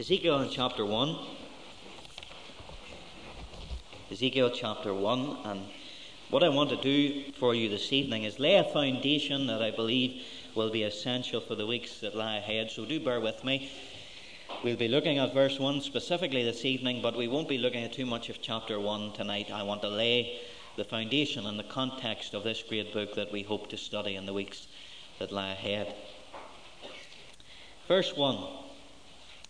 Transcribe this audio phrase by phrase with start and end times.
[0.00, 1.18] Ezekiel chapter 1.
[4.10, 5.36] Ezekiel chapter 1.
[5.44, 5.60] And
[6.30, 9.70] what I want to do for you this evening is lay a foundation that I
[9.70, 10.22] believe
[10.54, 12.70] will be essential for the weeks that lie ahead.
[12.70, 13.70] So do bear with me.
[14.64, 17.92] We'll be looking at verse 1 specifically this evening, but we won't be looking at
[17.92, 19.50] too much of chapter 1 tonight.
[19.52, 20.40] I want to lay
[20.78, 24.24] the foundation and the context of this great book that we hope to study in
[24.24, 24.66] the weeks
[25.18, 25.94] that lie ahead.
[27.86, 28.69] Verse 1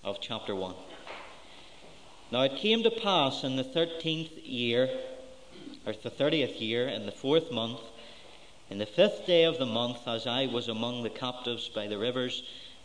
[0.03, 0.75] of chapter 1.
[2.33, 4.89] Now it came to pass in the thirteenth year,
[5.85, 7.81] or the thirtieth year, in the fourth month,
[8.71, 11.99] in the fifth day of the month, as I was among the captives by the
[11.99, 12.43] rivers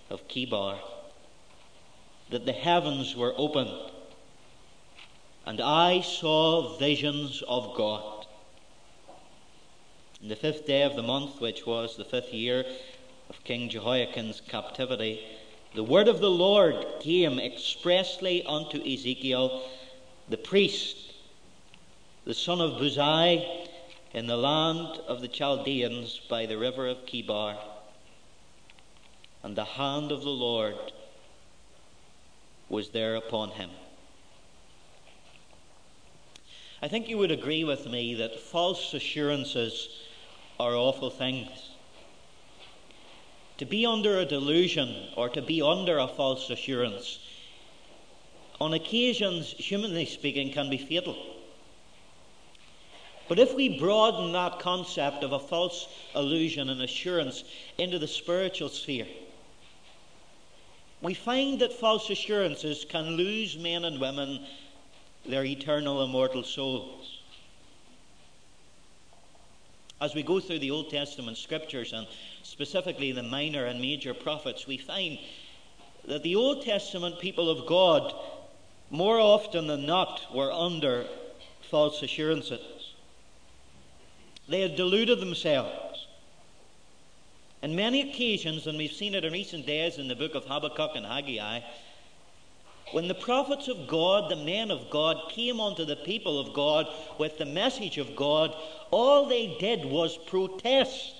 [0.09, 0.77] of Chebar,
[2.31, 3.91] that the heavens were opened,
[5.45, 8.25] and I saw visions of God.
[10.21, 12.65] In the fifth day of the month, which was the fifth year
[13.29, 15.21] of King Jehoiachin's captivity,
[15.75, 19.61] the word of the Lord came expressly unto Ezekiel,
[20.29, 20.95] the priest,
[22.23, 23.45] the son of Buzi,
[24.13, 27.57] in the land of the Chaldeans by the river of Chebar.
[29.43, 30.77] And the hand of the Lord
[32.69, 33.69] was there upon him.
[36.81, 39.89] I think you would agree with me that false assurances
[40.57, 41.74] are awful things.
[43.57, 47.19] To be under a delusion or to be under a false assurance,
[48.59, 51.15] on occasions, humanly speaking, can be fatal.
[53.27, 57.43] But if we broaden that concept of a false illusion and assurance
[57.77, 59.07] into the spiritual sphere,
[61.01, 64.45] we find that false assurances can lose men and women
[65.25, 67.14] their eternal immortal souls.
[70.01, 72.05] As we go through the Old Testament scriptures and
[72.43, 75.17] specifically the minor and major prophets, we find
[76.05, 78.13] that the Old Testament people of God,
[78.89, 81.07] more often than not, were under
[81.69, 82.93] false assurances.
[84.47, 86.07] They had deluded themselves.
[87.63, 90.91] On many occasions, and we've seen it in recent days in the book of Habakkuk
[90.95, 91.61] and Haggai,
[92.91, 96.87] when the prophets of God, the men of God, came unto the people of God
[97.17, 98.55] with the message of God,
[98.91, 101.15] all they did was protest.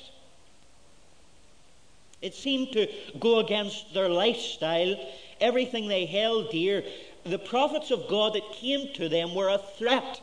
[2.22, 2.88] It seemed to
[3.20, 4.96] go against their lifestyle,
[5.42, 6.84] everything they held dear.
[7.24, 10.22] The prophets of God that came to them were a threat.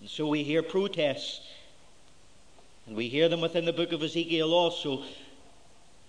[0.00, 1.40] And so we hear protests.
[2.86, 5.02] And we hear them within the book of Ezekiel also,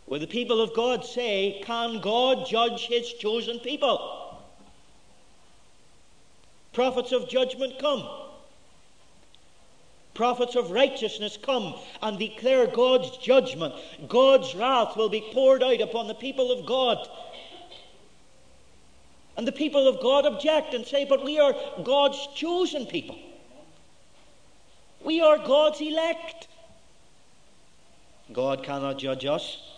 [0.06, 4.40] where the people of God say, Can God judge his chosen people?
[6.74, 8.08] Prophets of judgment come.
[10.14, 13.74] Prophets of righteousness come and declare God's judgment.
[14.08, 17.08] God's wrath will be poured out upon the people of God.
[19.38, 23.18] And the people of God object and say, But we are God's chosen people.
[25.04, 26.48] We are God's elect.
[28.32, 29.75] God cannot judge us.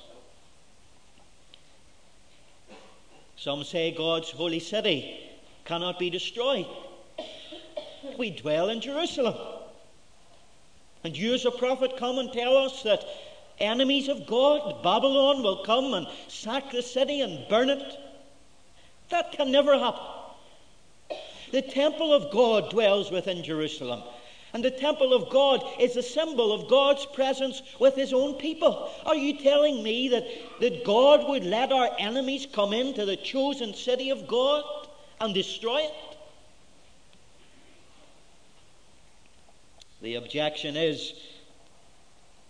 [3.37, 5.19] Some say God's holy city
[5.63, 6.65] cannot be destroyed.
[8.17, 9.35] We dwell in Jerusalem.
[11.03, 13.05] And you, as a prophet, come and tell us that
[13.59, 17.97] enemies of God, Babylon, will come and sack the city and burn it.
[19.09, 20.01] That can never happen.
[21.51, 24.01] The temple of God dwells within Jerusalem.
[24.53, 28.89] And the temple of God is a symbol of God's presence with his own people.
[29.05, 30.25] Are you telling me that,
[30.61, 34.63] that God would let our enemies come into the chosen city of God
[35.19, 36.17] and destroy it?
[40.01, 41.13] The objection is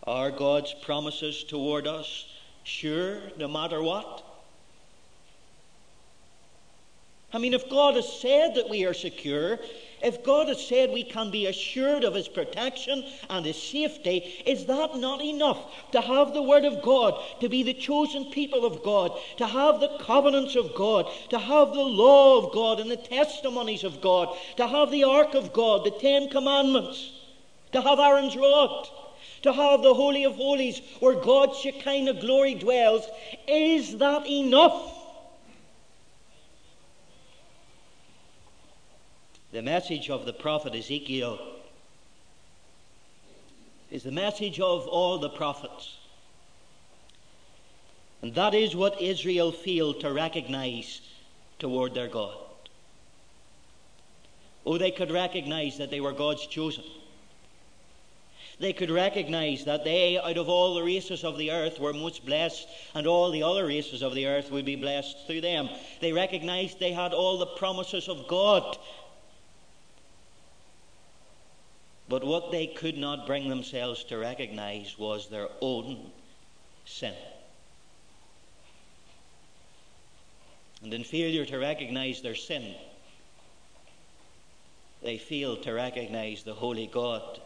[0.03, 2.25] are God's promises toward us
[2.63, 4.23] sure no matter what?
[7.33, 9.59] I mean, if God has said that we are secure,
[10.01, 14.65] if God has said we can be assured of His protection and His safety, is
[14.65, 18.83] that not enough to have the Word of God, to be the chosen people of
[18.83, 22.97] God, to have the covenants of God, to have the law of God and the
[22.97, 27.11] testimonies of God, to have the ark of God, the Ten Commandments?
[27.71, 28.87] to have Aaron's rod,
[29.43, 33.05] to have the Holy of Holies where God's Shekinah glory dwells.
[33.47, 34.93] Is that enough?
[39.51, 41.39] The message of the prophet Ezekiel
[43.89, 45.95] is the message of all the prophets.
[48.21, 51.01] And that is what Israel failed to recognize
[51.59, 52.35] toward their God.
[54.65, 56.83] Oh, they could recognize that they were God's chosen.
[58.59, 62.25] They could recognize that they, out of all the races of the earth, were most
[62.25, 65.69] blessed, and all the other races of the earth would be blessed through them.
[66.01, 68.77] They recognized they had all the promises of God.
[72.09, 76.11] But what they could not bring themselves to recognize was their own
[76.85, 77.13] sin.
[80.83, 82.75] And in failure to recognize their sin,
[85.03, 87.41] they failed to recognize the holy God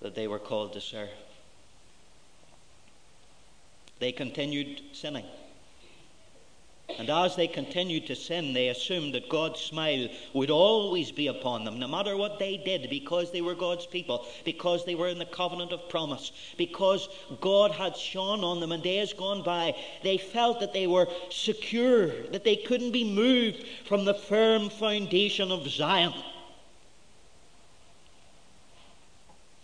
[0.00, 1.08] that they were called to serve.
[3.98, 5.26] They continued sinning.
[6.98, 11.64] And as they continued to sin, they assumed that God's smile would always be upon
[11.64, 15.18] them, no matter what they did, because they were God's people, because they were in
[15.18, 17.08] the covenant of promise, because
[17.40, 19.74] God had shone on them in days gone by.
[20.02, 25.50] They felt that they were secure, that they couldn't be moved from the firm foundation
[25.50, 26.14] of Zion.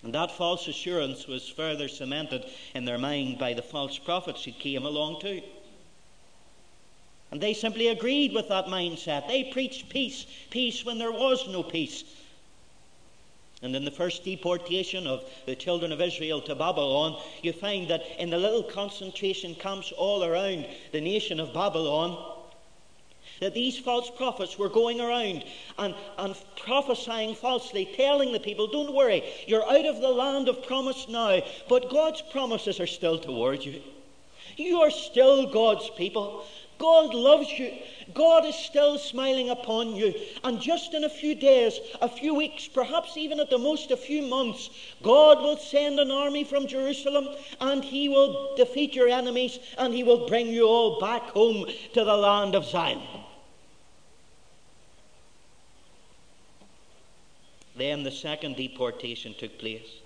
[0.03, 2.45] And that false assurance was further cemented
[2.75, 5.43] in their mind by the false prophets who came along too.
[7.31, 9.27] And they simply agreed with that mindset.
[9.27, 12.05] They preached peace, peace when there was no peace.
[13.63, 18.03] And in the first deportation of the children of Israel to Babylon, you find that
[18.21, 22.35] in the little concentration camps all around the nation of Babylon,
[23.41, 25.45] that these false prophets were going around
[25.79, 30.67] and, and prophesying falsely, telling the people, Don't worry, you're out of the land of
[30.67, 33.83] promise now, but God's promises are still towards you.
[34.57, 36.47] You are still God's people.
[36.79, 37.73] God loves you.
[38.15, 40.15] God is still smiling upon you.
[40.45, 43.97] And just in a few days, a few weeks, perhaps even at the most a
[43.97, 44.71] few months,
[45.03, 47.29] God will send an army from Jerusalem
[47.61, 52.05] and he will defeat your enemies and he will bring you all back home to
[52.05, 53.03] the land of Zion.
[57.77, 60.01] Then the second deportation took place.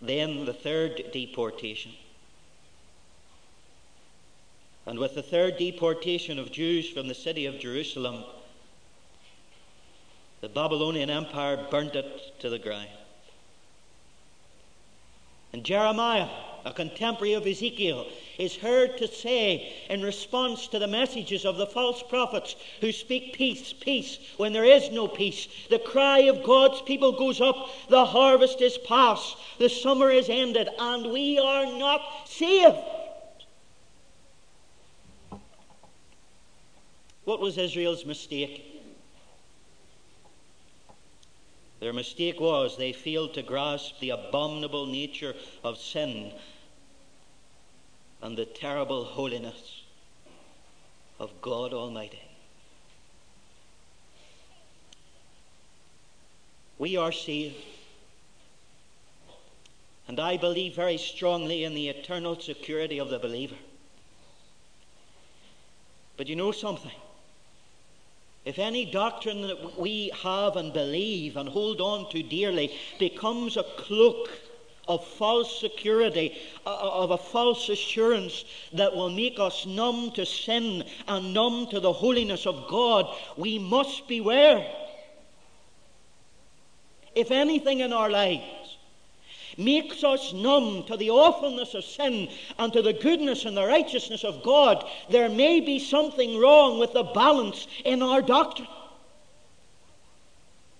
[0.00, 1.92] Then the third deportation.
[4.90, 8.24] And with the third deportation of Jews from the city of Jerusalem,
[10.40, 12.88] the Babylonian Empire burnt it to the ground.
[15.52, 16.28] And Jeremiah,
[16.64, 18.04] a contemporary of Ezekiel,
[18.36, 23.34] is heard to say in response to the messages of the false prophets who speak
[23.34, 25.46] peace, peace, when there is no peace.
[25.70, 30.68] The cry of God's people goes up the harvest is past, the summer is ended,
[30.80, 32.76] and we are not saved.
[37.24, 38.66] What was Israel's mistake?
[41.80, 45.34] Their mistake was they failed to grasp the abominable nature
[45.64, 46.32] of sin
[48.22, 49.82] and the terrible holiness
[51.18, 52.20] of God Almighty.
[56.78, 57.56] We are saved.
[60.08, 63.56] And I believe very strongly in the eternal security of the believer.
[66.16, 66.90] But you know something?
[68.44, 73.62] If any doctrine that we have and believe and hold on to dearly becomes a
[73.62, 74.30] cloak
[74.88, 81.34] of false security, of a false assurance that will make us numb to sin and
[81.34, 83.06] numb to the holiness of God,
[83.36, 84.66] we must beware.
[87.14, 88.42] If anything in our lives
[89.64, 92.28] makes us numb to the awfulness of sin
[92.58, 96.92] and to the goodness and the righteousness of God, there may be something wrong with
[96.92, 98.68] the balance in our doctrine.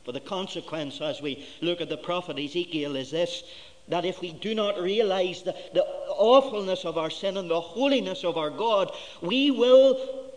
[0.04, 3.45] For the consequence, as we look at the prophet Ezekiel, is this
[3.88, 8.25] that if we do not realize the, the awfulness of our sin and the holiness
[8.25, 10.31] of our God, we will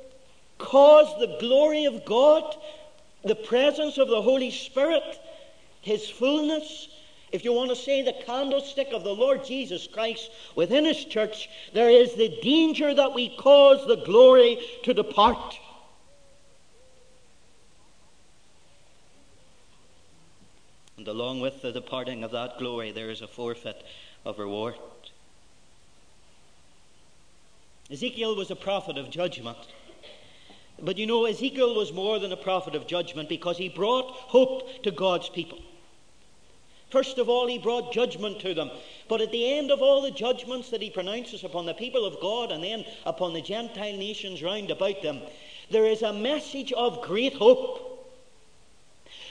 [0.58, 2.56] cause the glory of God,
[3.24, 5.04] the presence of the Holy Spirit,
[5.82, 6.88] His fullness,
[7.34, 11.50] if you want to say the candlestick of the Lord Jesus Christ within His church,
[11.74, 15.60] there is the danger that we cause the glory to depart.
[20.96, 23.84] And along with the departing of that glory, there is a forfeit
[24.24, 24.76] of reward.
[27.92, 29.58] Ezekiel was a prophet of judgment.
[30.80, 34.84] But you know, Ezekiel was more than a prophet of judgment because he brought hope
[34.84, 35.60] to God's people.
[36.94, 38.70] First of all, he brought judgment to them.
[39.08, 42.20] But at the end of all the judgments that he pronounces upon the people of
[42.20, 45.20] God and then upon the Gentile nations round about them,
[45.72, 48.14] there is a message of great hope.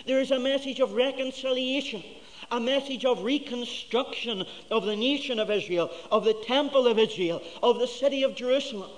[0.07, 2.03] There is a message of reconciliation,
[2.51, 7.79] a message of reconstruction of the nation of Israel, of the temple of Israel, of
[7.79, 8.91] the city of Jerusalem.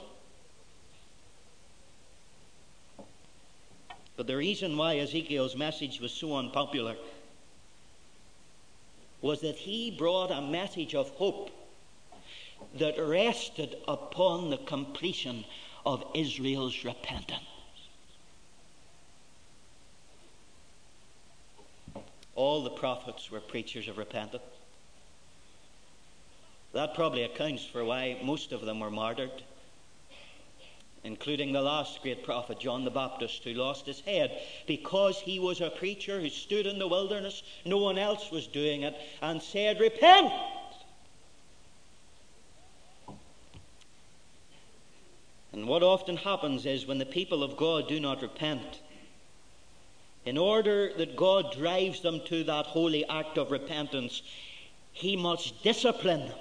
[4.16, 6.96] But the reason why Ezekiel's message was so unpopular
[9.24, 11.48] was that he brought a message of hope
[12.78, 15.42] that rested upon the completion
[15.86, 17.40] of Israel's repentance.
[22.34, 24.42] All the prophets were preachers of repentance.
[26.74, 29.42] That probably accounts for why most of them were martyred,
[31.04, 35.60] including the last great prophet, John the Baptist, who lost his head because he was
[35.60, 39.78] a preacher who stood in the wilderness, no one else was doing it, and said,
[39.78, 40.32] Repent!
[45.52, 48.80] And what often happens is when the people of God do not repent,
[50.24, 54.22] in order that God drives them to that holy act of repentance,
[54.92, 56.38] He must discipline them.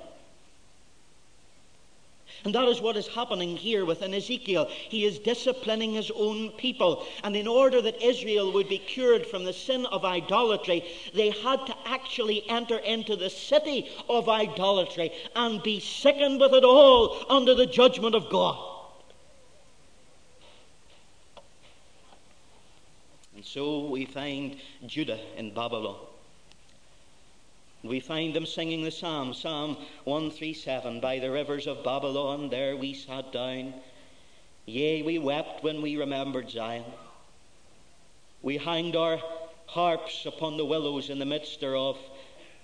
[2.45, 4.67] And that is what is happening here within Ezekiel.
[4.69, 7.05] He is disciplining his own people.
[7.23, 10.83] And in order that Israel would be cured from the sin of idolatry,
[11.13, 16.65] they had to actually enter into the city of idolatry and be sickened with it
[16.65, 18.71] all under the judgment of God.
[23.35, 25.97] And so we find Judah in Babylon.
[27.83, 29.75] We find them singing the psalm, Psalm
[30.05, 33.73] 137 By the rivers of Babylon, there we sat down.
[34.65, 36.85] Yea, we wept when we remembered Zion.
[38.41, 39.21] We hanged our
[39.65, 41.97] harps upon the willows in the midst thereof.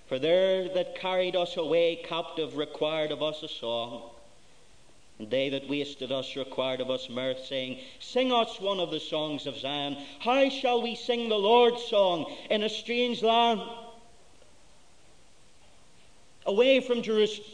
[0.06, 4.10] For there that carried us away captive required of us a song.
[5.18, 9.00] And they that wasted us required of us mirth, saying, Sing us one of the
[9.00, 9.98] songs of Zion.
[10.20, 13.60] How shall we sing the Lord's song in a strange land?
[16.50, 17.46] Away from Jerusalem.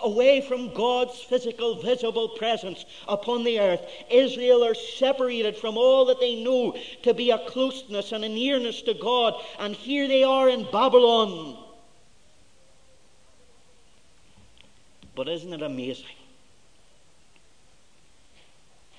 [0.00, 3.80] Away from God's physical, visible presence upon the earth,
[4.10, 8.82] Israel are separated from all that they know to be a closeness and a nearness
[8.82, 9.34] to God.
[9.58, 11.56] And here they are in Babylon
[15.16, 16.04] But isn't it amazing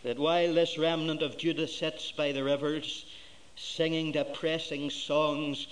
[0.03, 3.05] that while this remnant of Judah sits by the rivers
[3.55, 5.67] singing depressing songs,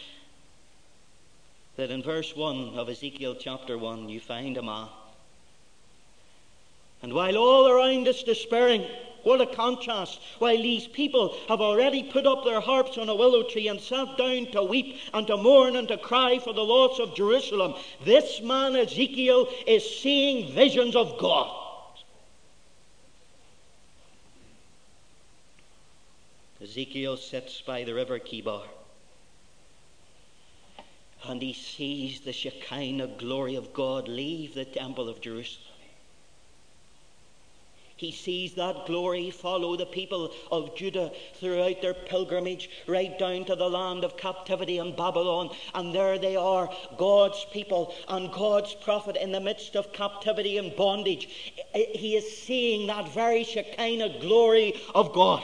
[1.77, 4.87] that in verse 1 of Ezekiel chapter 1 you find a man.
[7.01, 8.85] And while all around is despairing,
[9.23, 10.19] what a contrast.
[10.39, 14.17] While these people have already put up their harps on a willow tree and sat
[14.17, 18.41] down to weep and to mourn and to cry for the loss of Jerusalem, this
[18.41, 21.61] man Ezekiel is seeing visions of God.
[26.61, 28.63] Ezekiel sits by the river Chebar
[31.27, 35.75] and he sees the Shekinah glory of God leave the temple of Jerusalem.
[37.97, 43.55] He sees that glory follow the people of Judah throughout their pilgrimage right down to
[43.55, 45.49] the land of captivity in Babylon.
[45.73, 50.75] And there they are, God's people and God's prophet in the midst of captivity and
[50.75, 51.29] bondage.
[51.73, 55.43] He is seeing that very Shekinah glory of God.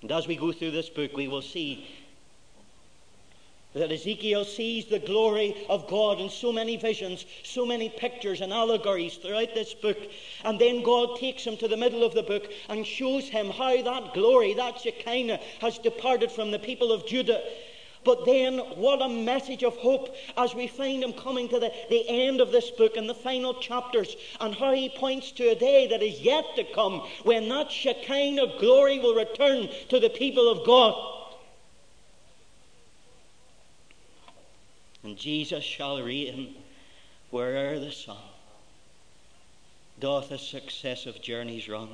[0.00, 1.86] And as we go through this book, we will see
[3.78, 8.52] that Ezekiel sees the glory of God in so many visions, so many pictures and
[8.52, 9.98] allegories throughout this book.
[10.44, 13.80] And then God takes him to the middle of the book and shows him how
[13.82, 17.42] that glory, that Shekinah, has departed from the people of Judah.
[18.04, 22.08] But then, what a message of hope as we find him coming to the, the
[22.08, 25.88] end of this book and the final chapters, and how he points to a day
[25.88, 30.64] that is yet to come when that Shekinah glory will return to the people of
[30.64, 31.17] God.
[35.08, 36.54] And Jesus shall reign
[37.30, 38.18] where'er the sun
[39.98, 41.88] doth his successive journeys run.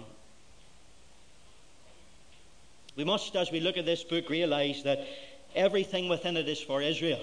[2.96, 5.06] We must, as we look at this book, realize that
[5.54, 7.20] everything within it is for Israel.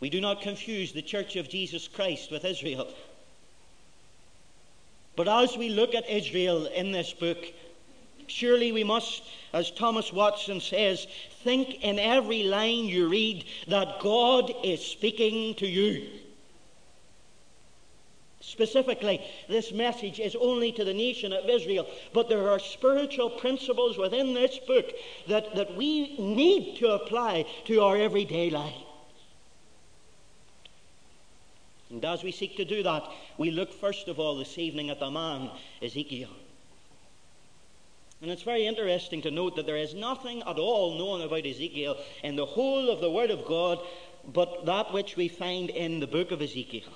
[0.00, 2.92] We do not confuse the Church of Jesus Christ with Israel.
[5.16, 7.38] But as we look at Israel in this book,
[8.26, 11.06] Surely we must, as Thomas Watson says,
[11.42, 16.08] think in every line you read that God is speaking to you.
[18.40, 23.96] Specifically, this message is only to the nation of Israel, but there are spiritual principles
[23.96, 24.92] within this book
[25.28, 28.74] that, that we need to apply to our everyday life.
[31.90, 33.04] And as we seek to do that,
[33.38, 35.50] we look first of all this evening at the man
[35.80, 36.30] Ezekiel.
[38.24, 41.98] And it's very interesting to note that there is nothing at all known about Ezekiel
[42.22, 43.78] in the whole of the Word of God
[44.32, 46.88] but that which we find in the book of Ezekiel.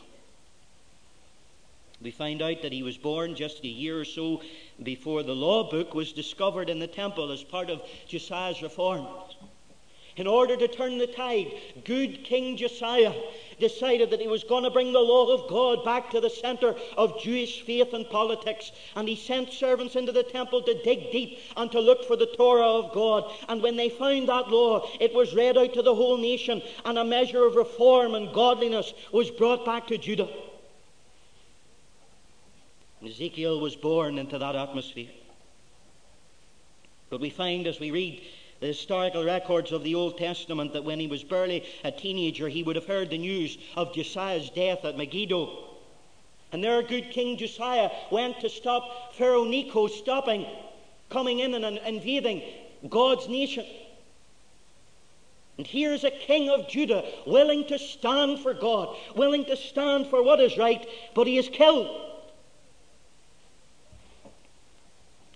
[2.01, 4.41] We find out that he was born just a year or so
[4.83, 9.28] before the law book was discovered in the temple as part of Josiah's reforms.
[10.19, 11.53] In order to turn the tide,
[11.85, 13.15] good King Josiah
[13.61, 16.75] decided that he was going to bring the law of God back to the center
[16.97, 18.73] of Jewish faith and politics.
[18.97, 22.35] And he sent servants into the temple to dig deep and to look for the
[22.37, 23.33] Torah of God.
[23.49, 26.99] And when they found that law, it was read out to the whole nation, and
[26.99, 30.29] a measure of reform and godliness was brought back to Judah.
[33.07, 35.11] Ezekiel was born into that atmosphere.
[37.09, 38.21] But we find as we read
[38.61, 42.63] the historical records of the Old Testament that when he was barely a teenager, he
[42.63, 45.65] would have heard the news of Josiah's death at Megiddo.
[46.53, 50.47] And there, good King Josiah went to stop Pharaoh Necho stopping,
[51.11, 52.43] coming in and invading
[52.89, 53.67] God's nation.
[55.59, 60.23] And here's a king of Judah willing to stand for God, willing to stand for
[60.23, 62.08] what is right, but he is killed.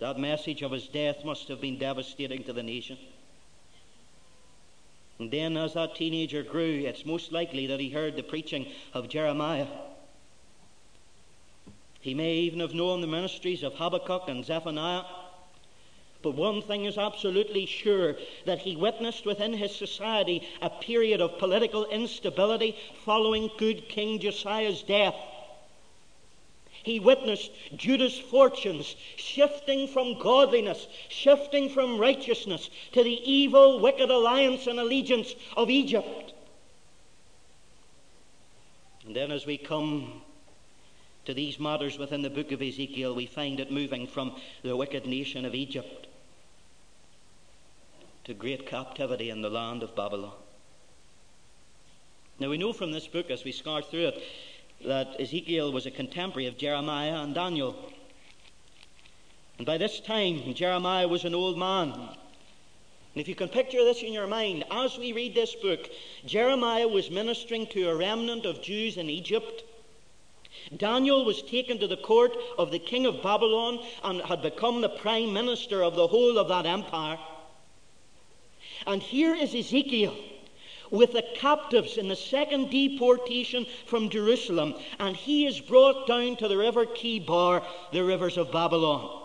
[0.02, 2.98] That message of his death must have been devastating to the nation.
[5.20, 9.08] And then, as that teenager grew, it's most likely that he heard the preaching of
[9.08, 9.68] Jeremiah.
[12.00, 15.04] He may even have known the ministries of Habakkuk and Zephaniah.
[16.20, 21.38] But one thing is absolutely sure that he witnessed within his society a period of
[21.38, 25.14] political instability following good King Josiah's death.
[26.82, 34.66] He witnessed Judah's fortunes shifting from godliness, shifting from righteousness to the evil, wicked alliance
[34.66, 36.32] and allegiance of Egypt.
[39.06, 40.22] And then, as we come
[41.24, 45.06] to these matters within the book of Ezekiel, we find it moving from the wicked
[45.06, 46.06] nation of Egypt
[48.24, 50.32] to great captivity in the land of Babylon.
[52.38, 54.22] Now, we know from this book, as we scar through it,
[54.86, 57.76] that Ezekiel was a contemporary of Jeremiah and Daniel.
[59.58, 61.90] And by this time, Jeremiah was an old man.
[61.92, 65.88] And if you can picture this in your mind, as we read this book,
[66.24, 69.64] Jeremiah was ministering to a remnant of Jews in Egypt.
[70.76, 74.88] Daniel was taken to the court of the king of Babylon and had become the
[74.88, 77.18] prime minister of the whole of that empire.
[78.86, 80.16] And here is Ezekiel
[80.92, 86.46] with the captives in the second deportation from Jerusalem, and he is brought down to
[86.46, 89.20] the river Chebar, the rivers of Babylon.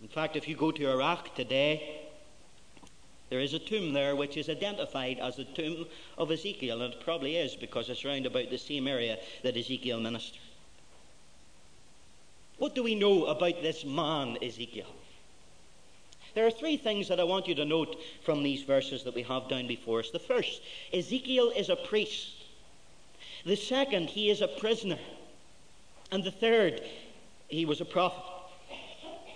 [0.00, 2.00] In fact, if you go to Iraq today,
[3.28, 7.00] there is a tomb there which is identified as the tomb of Ezekiel, and it
[7.04, 10.40] probably is because it's round about the same area that Ezekiel ministered.
[12.56, 14.86] What do we know about this man, Ezekiel?
[16.34, 19.22] There are three things that I want you to note from these verses that we
[19.22, 20.10] have down before us.
[20.10, 22.34] The first, Ezekiel is a priest.
[23.46, 24.98] The second, he is a prisoner.
[26.10, 26.82] And the third,
[27.48, 28.22] he was a prophet.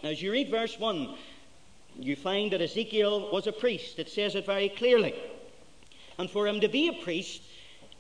[0.02, 1.14] Now, as you read verse 1,
[1.98, 3.98] you find that Ezekiel was a priest.
[3.98, 5.14] It says it very clearly.
[6.18, 7.42] And for him to be a priest,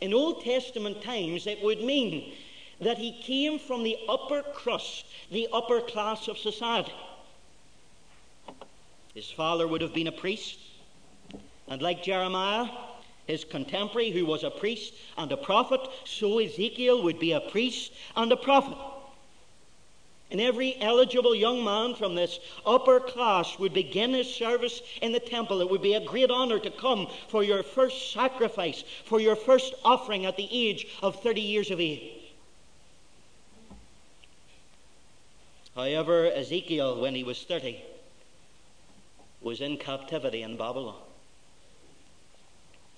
[0.00, 2.32] in Old Testament times, it would mean
[2.80, 6.92] that he came from the upper crust, the upper class of society.
[9.18, 10.60] His father would have been a priest.
[11.66, 12.68] And like Jeremiah,
[13.26, 17.92] his contemporary, who was a priest and a prophet, so Ezekiel would be a priest
[18.14, 18.78] and a prophet.
[20.30, 25.18] And every eligible young man from this upper class would begin his service in the
[25.18, 25.60] temple.
[25.62, 29.74] It would be a great honor to come for your first sacrifice, for your first
[29.84, 32.12] offering at the age of 30 years of age.
[35.74, 37.82] However, Ezekiel, when he was 30,
[39.40, 41.00] was in captivity in Babylon.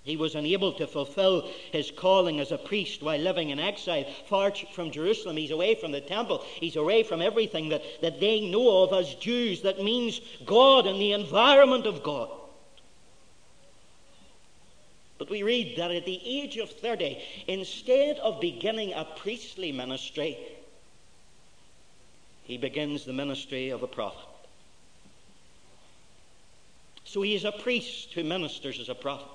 [0.03, 4.51] He was unable to fulfill his calling as a priest while living in exile, far
[4.73, 5.37] from Jerusalem.
[5.37, 6.43] He's away from the temple.
[6.55, 10.99] He's away from everything that, that they know of as Jews that means God and
[10.99, 12.31] the environment of God.
[15.19, 20.39] But we read that at the age of 30, instead of beginning a priestly ministry,
[22.45, 24.30] he begins the ministry of a prophet.
[27.11, 29.27] So he is a priest who ministers as a prophet.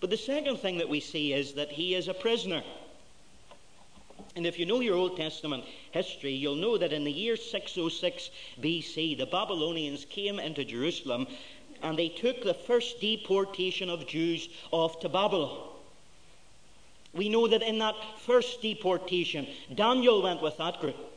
[0.00, 2.62] But the second thing that we see is that he is a prisoner.
[4.36, 8.28] And if you know your Old Testament history, you'll know that in the year 606
[8.60, 11.26] BC, the Babylonians came into Jerusalem
[11.82, 15.70] and they took the first deportation of Jews off to Babylon.
[17.14, 21.11] We know that in that first deportation, Daniel went with that group.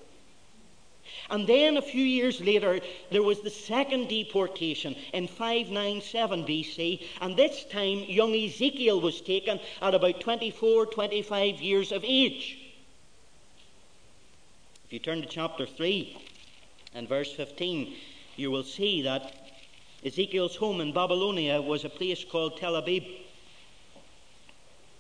[1.29, 7.35] And then a few years later, there was the second deportation in 597 BC, and
[7.35, 12.59] this time young Ezekiel was taken at about 24, 25 years of age.
[14.85, 16.15] If you turn to chapter 3
[16.93, 17.95] and verse 15,
[18.35, 19.33] you will see that
[20.05, 23.03] Ezekiel's home in Babylonia was a place called Tel Abib.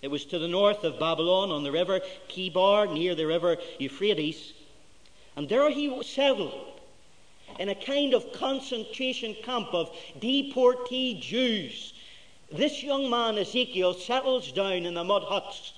[0.01, 4.53] It was to the north of Babylon on the river Chebar, near the river Euphrates.
[5.35, 6.53] And there he settled
[7.59, 11.93] in a kind of concentration camp of deportee Jews.
[12.51, 15.73] This young man, Ezekiel, settles down in the mud huts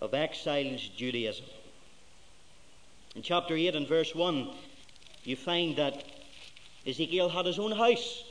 [0.00, 1.46] of exiles Judaism.
[3.14, 4.50] In chapter 8 and verse 1,
[5.24, 6.04] you find that
[6.86, 8.24] Ezekiel had his own house.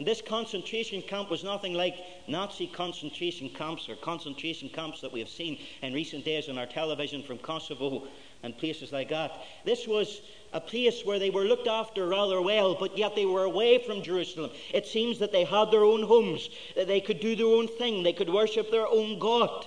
[0.00, 1.94] And this concentration camp was nothing like
[2.26, 6.64] Nazi concentration camps or concentration camps that we have seen in recent days on our
[6.64, 8.04] television from Kosovo
[8.42, 9.30] and places like that.
[9.66, 10.22] This was
[10.54, 14.02] a place where they were looked after rather well, but yet they were away from
[14.02, 14.52] Jerusalem.
[14.72, 18.02] It seems that they had their own homes, that they could do their own thing,
[18.02, 19.66] they could worship their own God.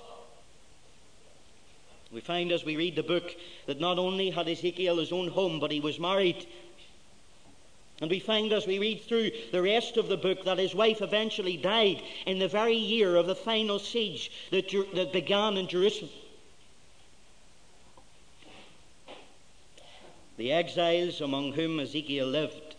[2.10, 5.60] We find as we read the book that not only had Ezekiel his own home,
[5.60, 6.44] but he was married
[8.00, 11.00] and we find as we read through the rest of the book that his wife
[11.00, 16.10] eventually died in the very year of the final siege that, that began in Jerusalem.
[20.36, 22.74] The exiles among whom Ezekiel lived,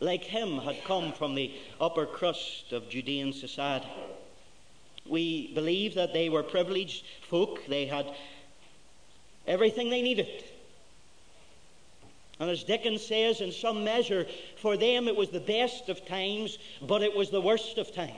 [0.00, 3.88] like him, had come from the upper crust of Judean society.
[5.04, 8.06] We believe that they were privileged folk, they had
[9.46, 10.44] everything they needed.
[12.38, 16.58] And as Dickens says, in some measure, for them it was the best of times,
[16.82, 18.12] but it was the worst of times.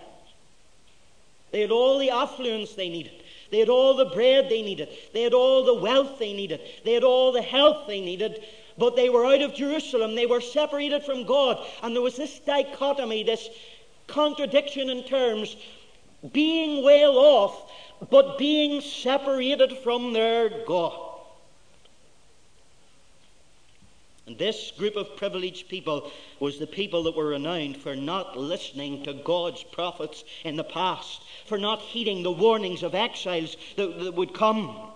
[1.52, 3.22] They had all the affluence they needed.
[3.50, 4.88] They had all the bread they needed.
[5.14, 6.60] They had all the wealth they needed.
[6.84, 8.42] They had all the health they needed.
[8.76, 10.14] But they were out of Jerusalem.
[10.14, 11.64] They were separated from God.
[11.82, 13.48] And there was this dichotomy, this
[14.06, 15.56] contradiction in terms
[16.32, 17.70] being well off,
[18.10, 21.07] but being separated from their God.
[24.28, 29.02] And this group of privileged people was the people that were renowned for not listening
[29.04, 34.12] to God's prophets in the past, for not heeding the warnings of exiles that, that
[34.12, 34.90] would come.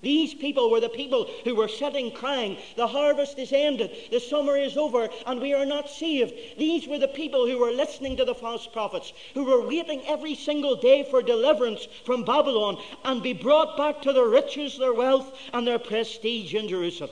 [0.00, 4.56] These people were the people who were sitting crying, The harvest is ended, the summer
[4.56, 6.32] is over, and we are not saved.
[6.56, 10.34] These were the people who were listening to the false prophets, who were waiting every
[10.34, 15.38] single day for deliverance from Babylon and be brought back to their riches, their wealth,
[15.52, 17.10] and their prestige in Jerusalem.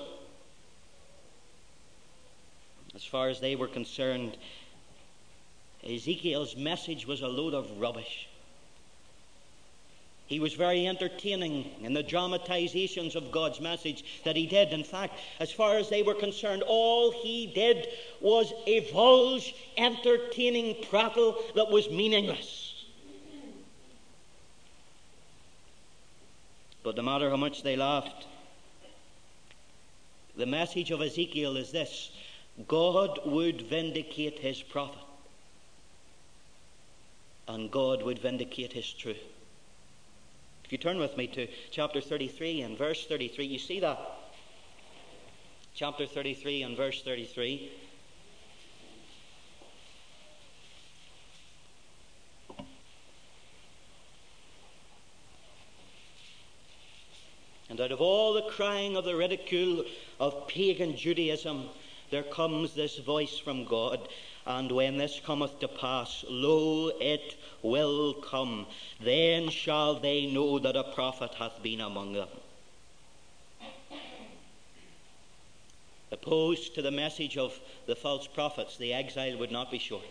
[2.96, 4.38] As far as they were concerned,
[5.84, 8.26] Ezekiel's message was a load of rubbish.
[10.26, 14.72] He was very entertaining in the dramatizations of God's message that he did.
[14.72, 17.86] In fact, as far as they were concerned, all he did
[18.22, 22.82] was evulge entertaining prattle that was meaningless.
[26.82, 28.26] But no matter how much they laughed,
[30.34, 32.10] the message of Ezekiel is this
[32.68, 35.02] God would vindicate his prophet,
[37.46, 39.22] and God would vindicate his truth.
[40.64, 44.00] If you turn with me to chapter 33 and verse 33, you see that.
[45.74, 47.70] Chapter 33 and verse 33.
[57.68, 59.84] And out of all the crying of the ridicule
[60.18, 61.68] of pagan Judaism,
[62.10, 64.08] there comes this voice from God.
[64.46, 68.66] And when this cometh to pass, lo, it will come.
[69.00, 72.28] Then shall they know that a prophet hath been among them.
[76.12, 80.04] Opposed to the message of the false prophets, the exile would not be short.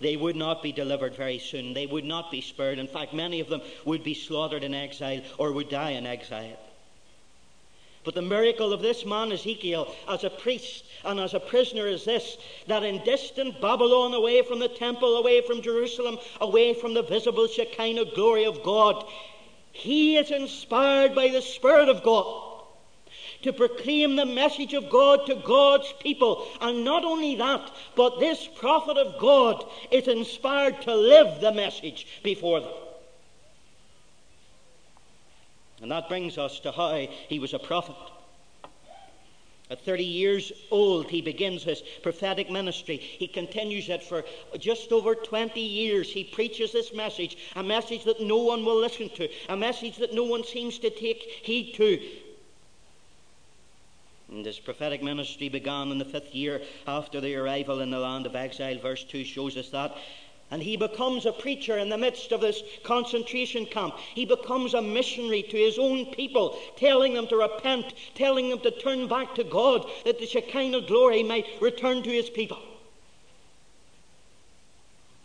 [0.00, 1.74] They would not be delivered very soon.
[1.74, 2.78] They would not be spared.
[2.78, 6.58] In fact, many of them would be slaughtered in exile or would die in exile.
[8.06, 12.04] But the miracle of this man, Ezekiel, as a priest and as a prisoner, is
[12.04, 12.38] this
[12.68, 17.48] that in distant Babylon, away from the temple, away from Jerusalem, away from the visible
[17.48, 19.04] Shekinah glory of God,
[19.72, 22.62] he is inspired by the Spirit of God
[23.42, 26.46] to proclaim the message of God to God's people.
[26.60, 32.06] And not only that, but this prophet of God is inspired to live the message
[32.22, 32.85] before them.
[35.82, 37.96] And that brings us to how he was a prophet.
[39.68, 42.98] At 30 years old, he begins his prophetic ministry.
[42.98, 44.24] He continues it for
[44.58, 46.08] just over 20 years.
[46.08, 50.14] He preaches this message, a message that no one will listen to, a message that
[50.14, 52.00] no one seems to take heed to.
[54.28, 58.26] And his prophetic ministry began in the fifth year after the arrival in the land
[58.26, 58.78] of exile.
[58.78, 59.96] Verse 2 shows us that.
[60.50, 63.94] And he becomes a preacher in the midst of this concentration camp.
[64.14, 68.70] He becomes a missionary to his own people, telling them to repent, telling them to
[68.70, 72.58] turn back to God, that the Shekinah glory might return to his people.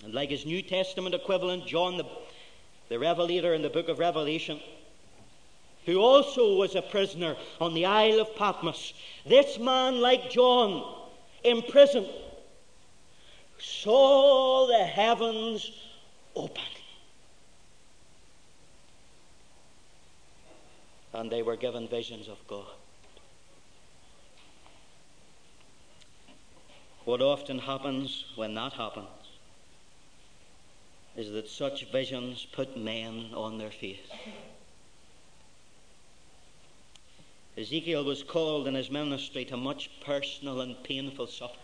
[0.04, 2.06] And like his New Testament equivalent, John the,
[2.90, 4.60] the Revelator in the book of Revelation,
[5.86, 8.94] who also was a prisoner on the Isle of Patmos,
[9.28, 10.96] this man, like John,
[11.44, 12.08] in prison,
[13.62, 15.72] saw the heavens
[16.36, 16.64] open.
[21.14, 22.66] And they were given visions of God.
[27.06, 29.08] What often happens when that happens
[31.18, 33.98] is that such visions put men on their face.
[37.58, 41.61] Ezekiel was called in his ministry to much personal and painful suffering.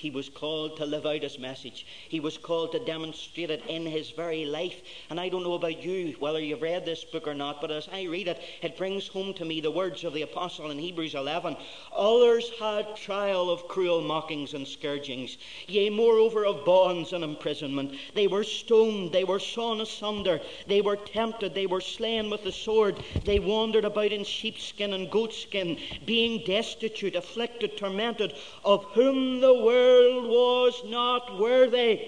[0.00, 1.84] He was called to live out his message.
[2.08, 4.80] He was called to demonstrate it in his very life.
[5.10, 7.86] And I don't know about you, whether you've read this book or not, but as
[7.92, 11.14] I read it, it brings home to me the words of the apostle in Hebrews
[11.14, 11.54] 11.
[11.94, 15.36] Others had trial of cruel mockings and scourgings,
[15.68, 17.94] yea, moreover, of bonds and imprisonment.
[18.14, 22.52] They were stoned, they were sawn asunder, they were tempted, they were slain with the
[22.52, 28.32] sword, they wandered about in sheepskin and goatskin, being destitute, afflicted, tormented,
[28.64, 32.00] of whom the word world was not worthy.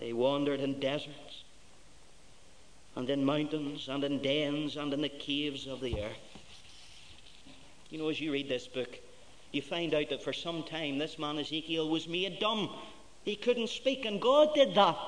[0.00, 1.44] They wandered in deserts
[2.94, 6.16] and in mountains and in dens and in the caves of the earth.
[7.90, 8.98] You know, as you read this book,
[9.52, 12.70] you find out that for some time this man Ezekiel was made dumb.
[13.24, 14.98] He couldn't speak, and God did that.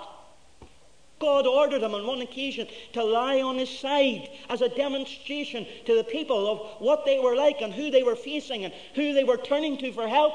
[1.19, 5.97] God ordered him on one occasion to lie on his side as a demonstration to
[5.97, 9.25] the people of what they were like and who they were facing and who they
[9.25, 10.33] were turning to for help.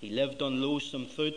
[0.00, 1.34] He lived on loathsome food.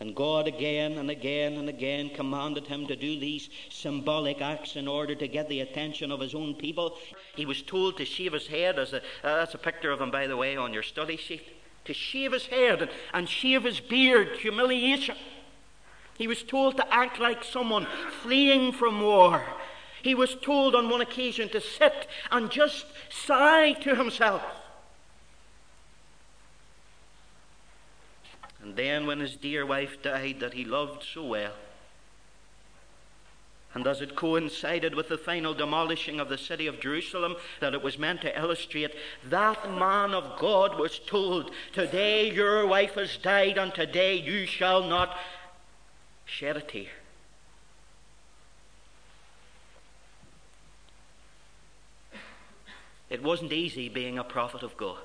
[0.00, 4.88] And God again and again and again commanded him to do these symbolic acts in
[4.88, 6.96] order to get the attention of his own people.
[7.36, 10.10] He was told to shave his head, as a, uh, that's a picture of him,
[10.10, 11.42] by the way, on your study sheet
[11.84, 15.16] to shave his head and, and shave his beard, humiliation.
[16.16, 17.86] He was told to act like someone
[18.22, 19.42] fleeing from war.
[20.02, 24.42] He was told on one occasion to sit and just sigh to himself.
[28.62, 31.52] And then, when his dear wife died that he loved so well,
[33.74, 37.82] and as it coincided with the final demolishing of the city of Jerusalem that it
[37.82, 38.94] was meant to illustrate,
[39.28, 44.84] that man of God was told, Today your wife has died, and today you shall
[44.84, 45.18] not
[46.24, 46.86] shed a tear.
[53.10, 54.98] It wasn't easy being a prophet of God.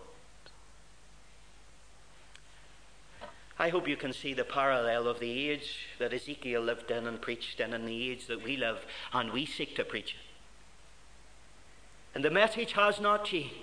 [3.61, 7.21] I hope you can see the parallel of the age that Ezekiel lived in and
[7.21, 10.15] preached in and the age that we live and we seek to preach.
[12.15, 13.53] And the message has not changed.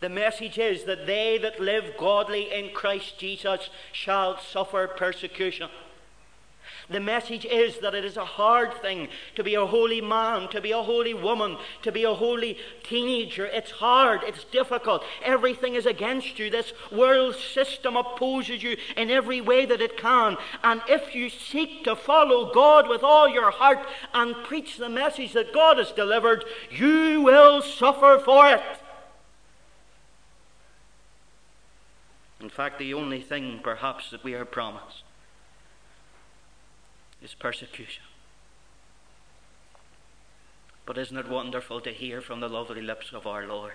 [0.00, 5.68] The message is that they that live godly in Christ Jesus shall suffer persecution.
[6.92, 10.60] The message is that it is a hard thing to be a holy man, to
[10.60, 13.46] be a holy woman, to be a holy teenager.
[13.46, 15.02] It's hard, it's difficult.
[15.24, 16.50] Everything is against you.
[16.50, 20.36] This world system opposes you in every way that it can.
[20.62, 25.32] And if you seek to follow God with all your heart and preach the message
[25.32, 28.62] that God has delivered, you will suffer for it.
[32.40, 35.04] In fact, the only thing perhaps that we are promised
[37.22, 38.02] is persecution.
[40.84, 43.74] But isn't it wonderful to hear from the lovely lips of our Lord?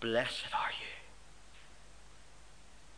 [0.00, 0.94] Blessed are you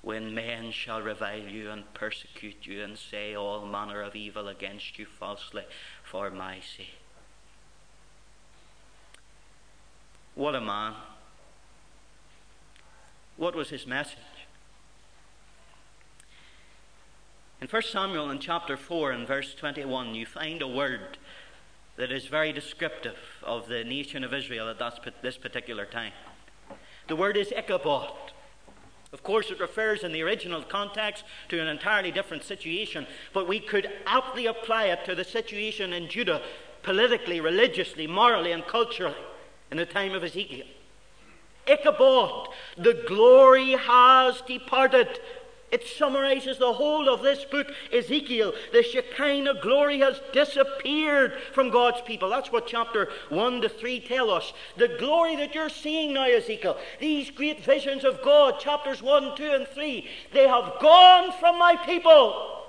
[0.06, 5.00] when men shall revile you and persecute you and say all manner of evil against
[5.00, 5.64] you falsely
[6.04, 6.94] for my sake.
[10.36, 10.94] What a man.
[13.36, 14.35] What was his message?
[17.66, 21.18] In 1 Samuel in chapter 4 and verse 21, you find a word
[21.96, 24.78] that is very descriptive of the nation of Israel at
[25.20, 26.12] this particular time.
[27.08, 28.12] The word is Ichabod.
[29.12, 33.58] Of course, it refers in the original context to an entirely different situation, but we
[33.58, 36.42] could aptly apply it to the situation in Judah
[36.84, 39.16] politically, religiously, morally, and culturally
[39.72, 40.66] in the time of Ezekiel.
[41.66, 42.46] Ichabod,
[42.78, 45.18] the glory has departed
[45.72, 48.52] It summarizes the whole of this book, Ezekiel.
[48.72, 52.30] The Shekinah glory has disappeared from God's people.
[52.30, 54.52] That's what chapter 1 to 3 tell us.
[54.76, 59.44] The glory that you're seeing now, Ezekiel, these great visions of God, chapters 1, 2,
[59.44, 62.65] and 3, they have gone from my people.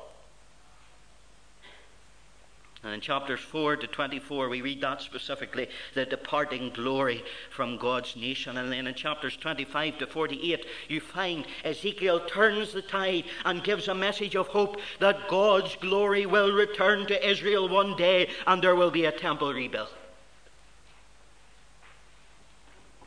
[2.87, 8.15] And in chapters 4 to 24, we read that specifically the departing glory from God's
[8.15, 8.57] nation.
[8.57, 13.89] And then in chapters 25 to 48, you find Ezekiel turns the tide and gives
[13.89, 18.77] a message of hope that God's glory will return to Israel one day and there
[18.77, 19.91] will be a temple rebuilt.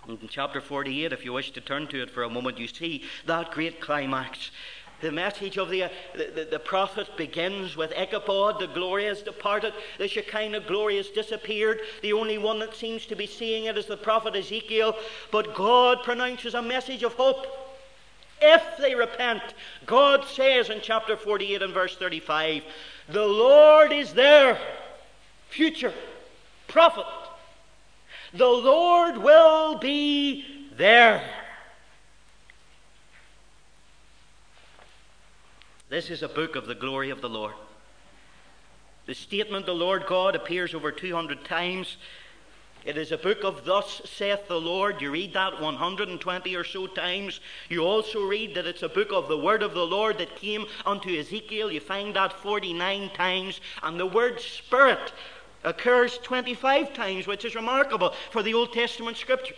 [0.06, 2.66] And In chapter 48, if you wish to turn to it for a moment, you
[2.66, 4.50] see that great climax
[5.00, 8.58] the message of uh, the, the, the, prophet begins with Ichabod.
[8.58, 9.72] The glory has departed.
[9.98, 11.80] The Shekinah glory has disappeared.
[12.02, 14.96] The only one that seems to be seeing it is the prophet Ezekiel.
[15.30, 17.46] But God pronounces a message of hope.
[18.42, 19.42] If they repent,
[19.86, 22.62] God says in chapter 48 and verse 35,
[23.08, 24.58] The Lord is there.
[25.50, 25.92] Future
[26.68, 27.04] prophet.
[28.32, 31.22] The Lord will be there.
[35.90, 37.54] This is a book of the glory of the Lord.
[39.06, 41.96] The statement, the Lord God, appears over 200 times.
[42.84, 45.02] It is a book of Thus saith the Lord.
[45.02, 47.40] You read that 120 or so times.
[47.68, 50.66] You also read that it's a book of the word of the Lord that came
[50.86, 51.72] unto Ezekiel.
[51.72, 53.60] You find that 49 times.
[53.82, 55.12] And the word Spirit
[55.64, 59.56] occurs 25 times, which is remarkable for the Old Testament scripture.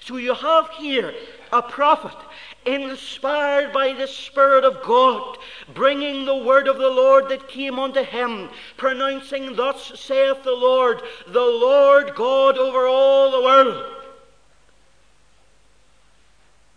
[0.00, 1.12] So you have here
[1.52, 2.16] a prophet
[2.64, 5.38] inspired by the Spirit of God,
[5.74, 11.02] bringing the word of the Lord that came unto him, pronouncing, Thus saith the Lord,
[11.26, 13.84] the Lord God over all the world,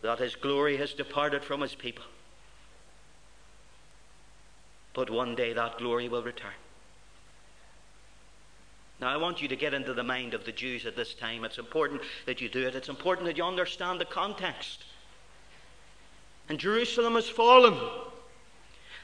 [0.01, 2.05] that his glory has departed from his people.
[4.93, 6.53] But one day that glory will return.
[9.01, 11.43] Now, I want you to get into the mind of the Jews at this time.
[11.43, 12.75] It's important that you do it.
[12.75, 14.85] It's important that you understand the context.
[16.49, 17.77] And Jerusalem has fallen.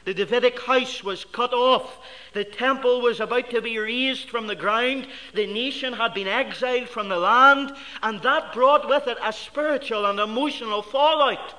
[0.03, 1.99] The Davidic house was cut off.
[2.33, 5.07] The temple was about to be razed from the ground.
[5.33, 7.71] The nation had been exiled from the land.
[8.01, 11.53] And that brought with it a spiritual and emotional fallout.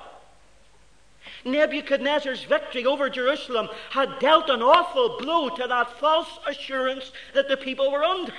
[1.45, 7.57] Nebuchadnezzar's victory over Jerusalem had dealt an awful blow to that false assurance that the
[7.57, 8.35] people were under.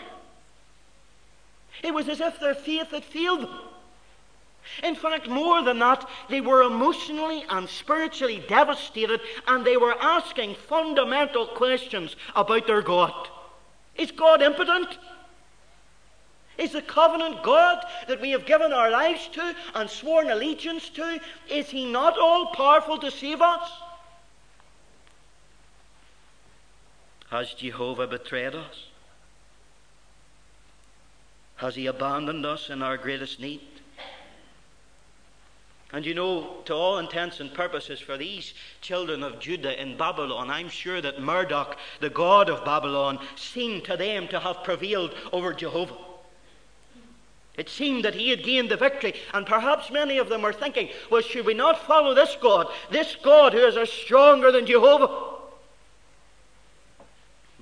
[1.81, 3.59] It was as if their faith had failed them.
[4.81, 10.55] In fact, more than that, they were emotionally and spiritually devastated and they were asking
[10.55, 13.29] fundamental questions about their God.
[13.95, 14.97] Is God impotent?
[16.57, 21.19] Is the covenant God that we have given our lives to and sworn allegiance to,
[21.49, 23.69] is he not all powerful to save us?
[27.29, 28.87] Has Jehovah betrayed us?
[31.55, 33.61] Has he abandoned us in our greatest need?
[35.93, 40.49] And you know, to all intents and purposes, for these children of Judah in Babylon,
[40.49, 45.53] I'm sure that Marduk, the god of Babylon, seemed to them to have prevailed over
[45.53, 45.97] Jehovah.
[47.55, 50.89] It seemed that he had gained the victory, and perhaps many of them were thinking,
[51.11, 55.32] well, should we not follow this God, this God who is stronger than Jehovah?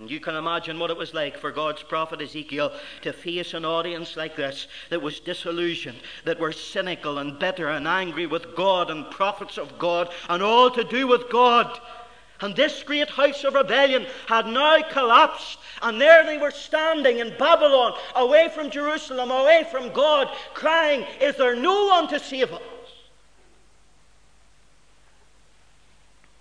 [0.01, 3.63] And you can imagine what it was like for God's prophet Ezekiel to face an
[3.63, 8.89] audience like this that was disillusioned, that were cynical and bitter and angry with God
[8.89, 11.79] and prophets of God and all to do with God.
[12.39, 15.59] And this great house of rebellion had now collapsed.
[15.83, 21.35] And there they were standing in Babylon, away from Jerusalem, away from God, crying, Is
[21.35, 22.61] there no one to save us?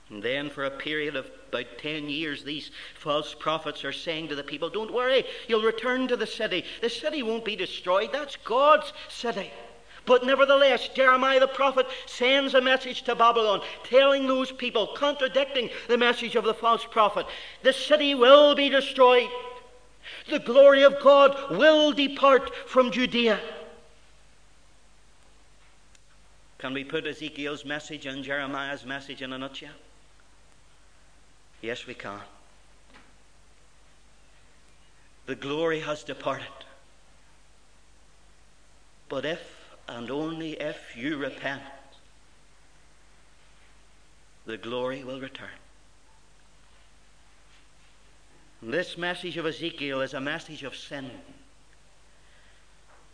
[0.08, 4.36] And then, for a period of about 10 years, these false prophets are saying to
[4.36, 6.64] the people, Don't worry, you'll return to the city.
[6.80, 8.10] The city won't be destroyed.
[8.12, 9.50] That's God's city.
[10.06, 15.98] But nevertheless, Jeremiah the prophet sends a message to Babylon, telling those people, contradicting the
[15.98, 17.26] message of the false prophet,
[17.62, 19.28] the city will be destroyed.
[20.28, 23.40] The glory of God will depart from Judea.
[26.58, 29.70] Can we put Ezekiel's message and Jeremiah's message in a nutshell?
[31.62, 32.20] Yes, we can.
[35.26, 36.46] The glory has departed.
[39.08, 39.40] But if
[39.88, 41.62] and only if you repent,
[44.46, 45.48] the glory will return.
[48.62, 51.10] This message of Ezekiel is a message of sin,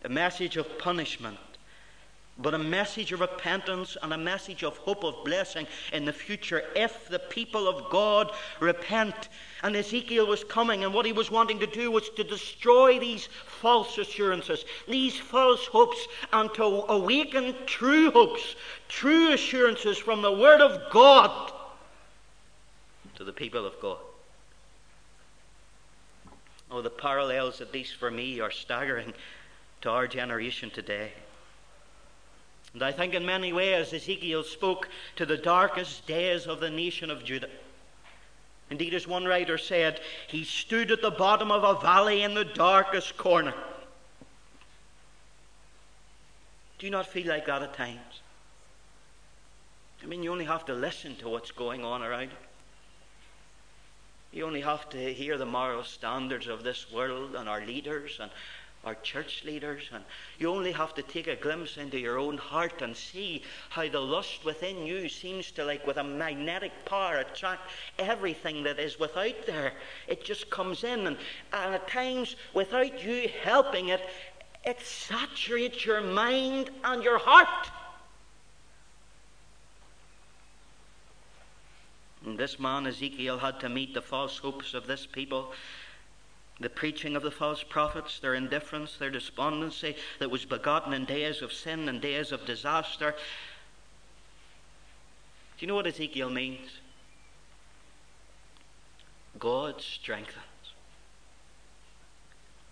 [0.05, 1.38] a message of punishment,
[2.39, 6.64] but a message of repentance and a message of hope of blessing in the future
[6.74, 8.30] if the people of God
[8.61, 9.28] repent.
[9.62, 13.28] And Ezekiel was coming, and what he was wanting to do was to destroy these
[13.47, 18.55] false assurances, these false hopes, and to awaken true hopes,
[18.89, 21.53] true assurances from the Word of God
[23.14, 23.99] to the people of God.
[26.70, 29.14] Oh, the parallels, at least for me, are staggering
[29.80, 31.12] to our generation today.
[32.77, 37.11] And I think in many ways Ezekiel spoke to the darkest days of the nation
[37.11, 37.49] of Judah.
[38.68, 42.45] Indeed, as one writer said, he stood at the bottom of a valley in the
[42.45, 43.55] darkest corner.
[46.79, 48.20] Do you not feel like that at times?
[50.03, 52.29] I mean, you only have to listen to what's going on around
[54.33, 54.39] you.
[54.41, 58.31] You only have to hear the moral standards of this world and our leaders and
[58.87, 60.05] our church leaders, and
[60.39, 64.01] you only have to take a glimpse into your own heart and see how the
[64.01, 67.68] lust within you seems to, like with a magnetic power, attract
[67.99, 69.72] everything that is without there.
[70.07, 71.16] It just comes in, and,
[71.53, 74.01] and at times, without you helping it,
[74.64, 77.70] it saturates your mind and your heart.
[82.24, 85.53] And this man, Ezekiel, had to meet the false hopes of this people
[86.59, 91.42] the preaching of the false prophets, their indifference, their despondency that was begotten in days
[91.42, 93.12] of sin and days of disaster.
[93.12, 96.78] Do you know what Ezekiel means?
[99.38, 100.44] God strengthens.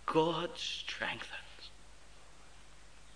[0.07, 1.44] God strengthens.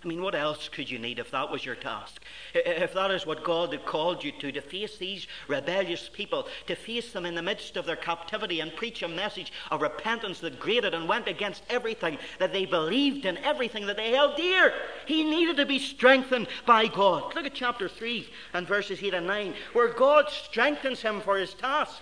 [0.08, 2.22] I mean, what else could you need if that was your task?
[2.54, 6.74] If that is what God had called you to, to face these rebellious people, to
[6.74, 10.58] face them in the midst of their captivity and preach a message of repentance that
[10.58, 14.72] grated and went against everything that they believed in, everything that they held dear.
[15.04, 17.34] He needed to be strengthened by God.
[17.34, 21.52] Look at chapter 3 and verses 8 and 9, where God strengthens him for his
[21.52, 22.00] task.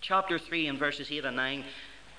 [0.00, 1.64] Chapter 3 and verses 8 and 9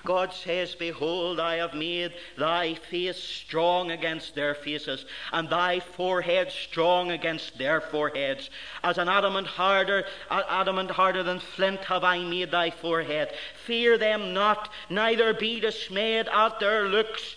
[0.06, 6.50] God says, Behold, I have made thy face strong against their faces, and thy forehead
[6.52, 8.48] strong against their foreheads.
[8.84, 13.32] As an adamant harder, adamant harder than flint have I made thy forehead.
[13.66, 17.34] Fear them not, neither be dismayed at their looks,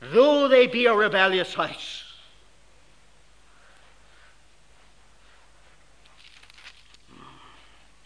[0.00, 2.04] though they be a rebellious house.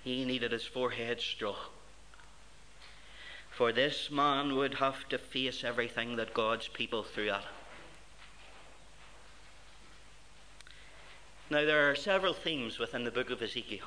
[0.03, 1.57] He needed his forehead strong.
[3.63, 7.51] For this man would have to face everything that God's people threw at him.
[11.49, 13.87] Now, there are several themes within the book of Ezekiel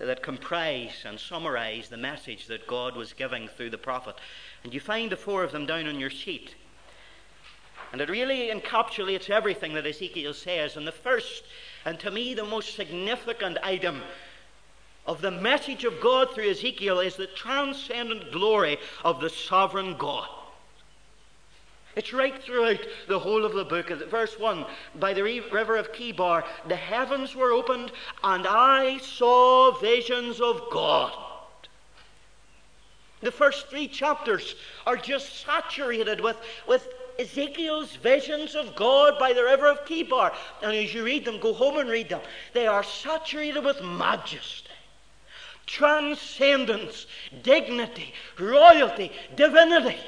[0.00, 4.16] that comprise and summarize the message that God was giving through the prophet.
[4.64, 6.56] And you find the four of them down on your sheet.
[7.92, 10.76] And it really encapsulates everything that Ezekiel says.
[10.76, 11.44] And the first,
[11.84, 14.02] and to me the most significant item
[15.06, 20.28] of the message of God through Ezekiel is the transcendent glory of the sovereign God.
[21.94, 23.88] It's right throughout the whole of the book.
[24.10, 24.64] Verse 1
[24.96, 27.92] By the river of Chebar, the heavens were opened,
[28.22, 31.12] and I saw visions of God.
[33.20, 34.54] The first three chapters
[34.86, 36.36] are just saturated with,
[36.66, 36.88] with
[37.18, 40.34] Ezekiel's visions of God by the river of Chebar.
[40.62, 42.20] And as you read them, go home and read them.
[42.54, 44.73] They are saturated with majesty
[45.66, 47.06] transcendence,
[47.42, 49.98] dignity, royalty, divinity.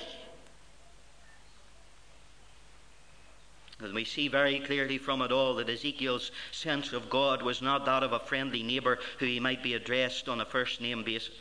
[3.81, 7.85] And we see very clearly from it all that Ezekiel's sense of God was not
[7.85, 11.35] that of a friendly neighbour who he might be addressed on a first name basis.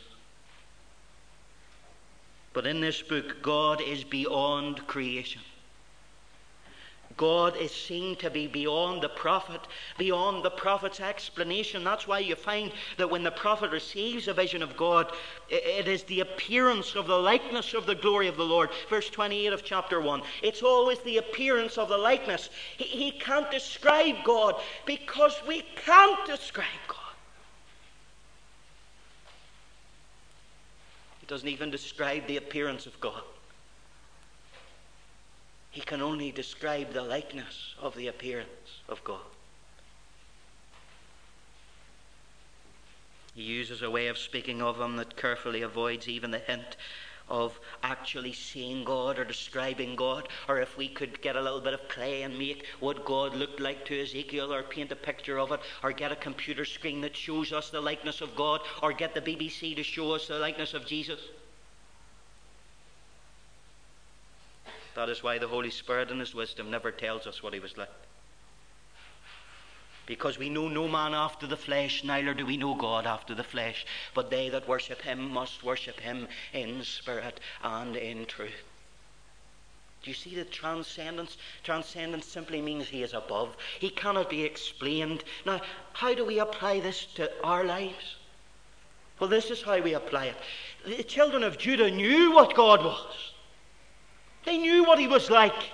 [2.52, 5.42] But in this book, God is beyond creation.
[7.16, 9.60] God is seen to be beyond the prophet,
[9.96, 11.82] beyond the prophet's explanation.
[11.82, 15.10] That's why you find that when the prophet receives a vision of God,
[15.48, 18.68] it is the appearance of the likeness of the glory of the Lord.
[18.90, 20.22] Verse 28 of chapter 1.
[20.42, 22.50] It's always the appearance of the likeness.
[22.76, 26.98] He, he can't describe God because we can't describe God.
[31.20, 33.22] He doesn't even describe the appearance of God.
[35.76, 39.20] He can only describe the likeness of the appearance of God.
[43.34, 46.78] He uses a way of speaking of him that carefully avoids even the hint
[47.28, 51.74] of actually seeing God or describing God, or if we could get a little bit
[51.74, 55.52] of clay and make what God looked like to Ezekiel, or paint a picture of
[55.52, 59.12] it, or get a computer screen that shows us the likeness of God, or get
[59.12, 61.20] the BBC to show us the likeness of Jesus.
[64.96, 67.76] That is why the Holy Spirit, in His wisdom, never tells us what He was
[67.76, 67.90] like.
[70.06, 73.44] Because we know no man after the flesh, neither do we know God after the
[73.44, 73.84] flesh.
[74.14, 78.64] But they that worship Him must worship Him in spirit and in truth.
[80.02, 81.36] Do you see the transcendence?
[81.62, 83.54] Transcendence simply means He is above.
[83.78, 85.24] He cannot be explained.
[85.44, 85.60] Now,
[85.92, 88.16] how do we apply this to our lives?
[89.20, 90.36] Well, this is how we apply it.
[90.86, 93.32] The children of Judah knew what God was.
[94.46, 95.70] They knew what He was like.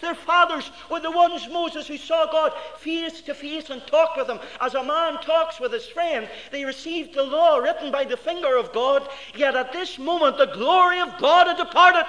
[0.00, 4.28] Their fathers were the ones, Moses, who saw God face to face and talked with
[4.28, 6.28] him as a man talks with his friend.
[6.50, 10.46] They received the law written by the finger of God, yet at this moment the
[10.46, 12.06] glory of God had departed.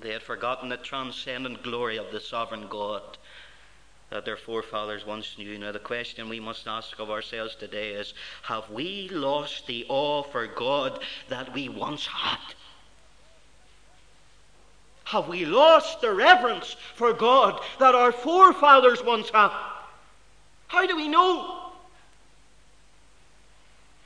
[0.00, 3.02] They had forgotten the transcendent glory of the sovereign God
[4.14, 5.58] that their forefathers once knew.
[5.58, 10.22] Now, the question we must ask of ourselves today is Have we lost the awe
[10.22, 11.00] for God
[11.30, 12.38] that we once had?
[15.02, 19.50] Have we lost the reverence for God that our forefathers once had?
[20.68, 21.72] How do we know?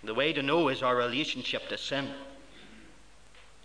[0.04, 2.08] The way to know is our relationship to sin.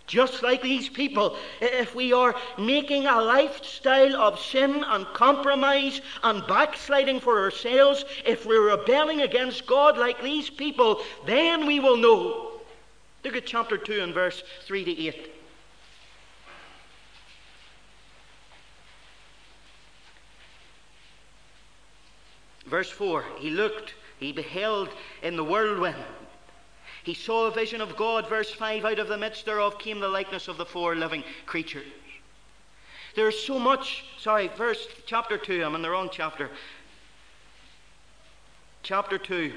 [0.06, 6.46] Just like these people, if we are making a lifestyle of sin and compromise and
[6.46, 12.60] backsliding for ourselves, if we're rebelling against God like these people, then we will know.
[13.24, 15.30] Look at chapter 2 and verse 3 to 8.
[22.66, 24.90] Verse 4 He looked, he beheld
[25.22, 25.96] in the whirlwind.
[27.04, 28.28] He saw a vision of God.
[28.28, 31.86] Verse 5 Out of the midst thereof came the likeness of the four living creatures.
[33.14, 36.50] There's so much, sorry, verse chapter 2, I'm in the wrong chapter.
[38.82, 39.52] Chapter 2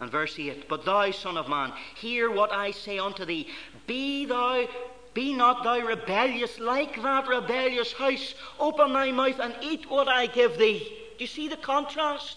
[0.00, 3.48] and verse 8 But thou, Son of Man, hear what I say unto thee.
[3.86, 4.66] Be thou
[5.12, 8.34] be not thou rebellious like that rebellious house.
[8.60, 10.78] Open thy mouth and eat what I give thee.
[11.18, 12.36] Do you see the contrast?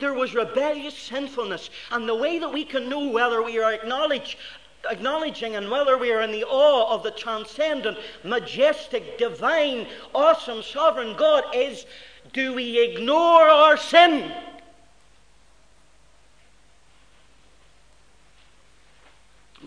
[0.00, 1.70] There was rebellious sinfulness.
[1.90, 6.22] And the way that we can know whether we are acknowledging and whether we are
[6.22, 11.84] in the awe of the transcendent, majestic, divine, awesome, sovereign God is
[12.32, 14.32] do we ignore our sin?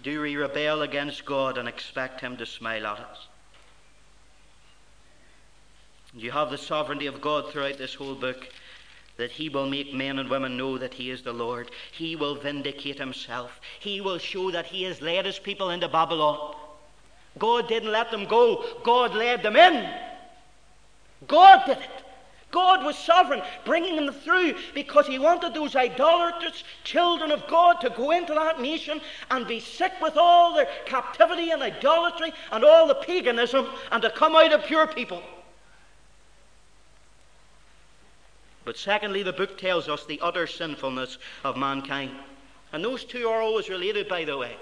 [0.03, 3.27] Do we rebel against God and expect Him to smile at us?
[6.13, 8.49] You have the sovereignty of God throughout this whole book
[9.17, 11.71] that He will make men and women know that He is the Lord.
[11.91, 13.59] He will vindicate Himself.
[13.79, 16.55] He will show that He has led His people into Babylon.
[17.37, 19.89] God didn't let them go, God led them in.
[21.27, 22.03] God did it.
[22.51, 27.89] God was sovereign, bringing them through because He wanted those idolatrous children of God to
[27.89, 28.99] go into that nation
[29.29, 34.09] and be sick with all their captivity and idolatry and all the paganism and to
[34.09, 35.23] come out a pure people.
[38.63, 42.11] But secondly, the book tells us the utter sinfulness of mankind.
[42.71, 44.55] And those two are always related, by the way.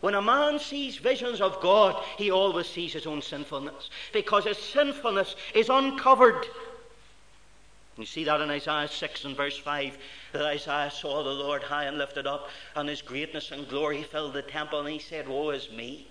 [0.00, 4.58] When a man sees visions of God, he always sees his own sinfulness because his
[4.58, 6.46] sinfulness is uncovered.
[7.96, 9.96] You see that in Isaiah 6 and verse 5
[10.32, 14.34] that Isaiah saw the Lord high and lifted up, and his greatness and glory filled
[14.34, 16.08] the temple, and he said, Woe is me!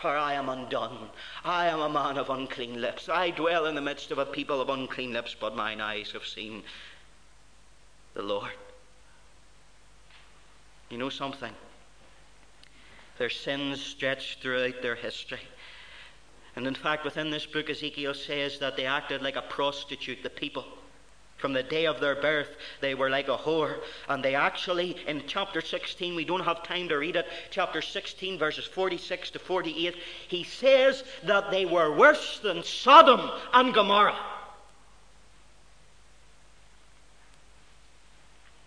[0.00, 1.10] For I am undone.
[1.44, 3.08] I am a man of unclean lips.
[3.08, 6.24] I dwell in the midst of a people of unclean lips, but mine eyes have
[6.24, 6.62] seen
[8.14, 8.52] the Lord.
[10.88, 11.52] You know something?
[13.18, 15.40] Their sins stretched throughout their history.
[16.54, 20.30] And in fact, within this book, Ezekiel says that they acted like a prostitute, the
[20.30, 20.64] people.
[21.38, 22.48] From the day of their birth,
[22.80, 23.76] they were like a whore.
[24.08, 28.38] And they actually, in chapter 16, we don't have time to read it, chapter 16,
[28.38, 29.94] verses 46 to 48,
[30.26, 34.18] he says that they were worse than Sodom and Gomorrah.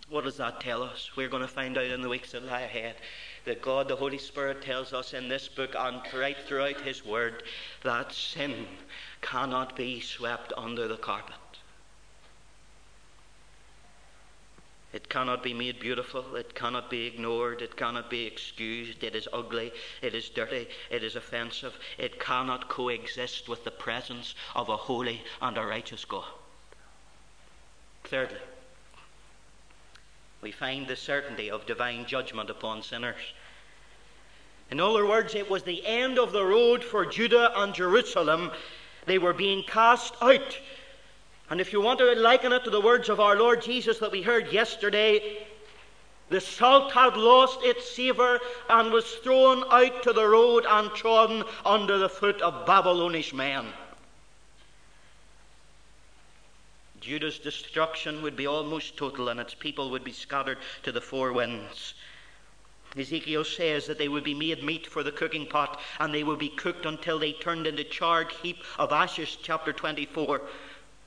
[0.10, 1.12] What does that tell us?
[1.16, 2.96] We're going to find out in the weeks that lie ahead
[3.46, 7.44] that God, the Holy Spirit, tells us in this book and right throughout His Word
[7.84, 8.68] that sin
[9.22, 11.36] cannot be swept under the carpet.
[14.94, 16.36] It cannot be made beautiful.
[16.36, 17.62] It cannot be ignored.
[17.62, 19.04] It cannot be excused.
[19.04, 19.72] It is ugly.
[20.02, 20.68] It is dirty.
[20.90, 21.78] It is offensive.
[21.98, 26.26] It cannot coexist with the presence of a holy and a righteous God.
[28.04, 28.40] Thirdly,
[30.42, 33.22] we find the certainty of divine judgment upon sinners.
[34.72, 38.52] In other words, it was the end of the road for Judah and Jerusalem.
[39.06, 40.58] They were being cast out
[41.52, 44.14] and if you want to liken it to the words of our Lord Jesus that
[44.14, 45.46] we heard yesterday,
[46.30, 48.40] The salt had lost its savour
[48.70, 53.68] and was thrown out to the road and trodden under the foot of Babylonish men.
[57.02, 61.34] Judah's destruction would be almost total, and its people would be scattered to the four
[61.34, 61.96] winds.
[62.98, 66.40] Ezekiel says that they would be made meat for the cooking pot, and they would
[66.40, 70.42] be cooked until they turned into charred heap of ashes, chapter 24.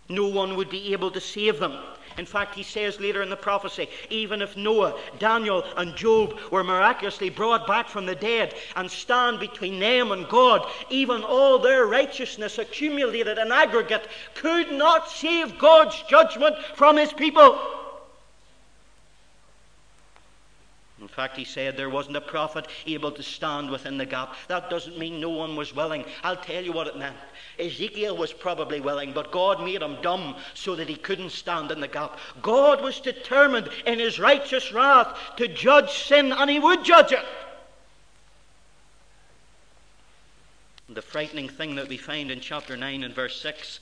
[0.09, 1.79] No one would be able to save them.
[2.17, 6.63] In fact, he says later in the prophecy even if Noah, Daniel, and Job were
[6.63, 11.87] miraculously brought back from the dead and stand between them and God, even all their
[11.87, 17.59] righteousness accumulated in aggregate could not save God's judgment from his people.
[21.05, 24.37] In fact, he said there wasn't a prophet able to stand within the gap.
[24.49, 26.07] That doesn't mean no one was willing.
[26.23, 27.19] I'll tell you what it meant.
[27.59, 31.81] Ezekiel was probably willing, but God made him dumb so that he couldn't stand in
[31.81, 32.19] the gap.
[32.41, 37.27] God was determined in his righteous wrath to judge sin, and he would judge it.
[40.89, 43.79] The frightening thing that we find in chapter 9 and verse 6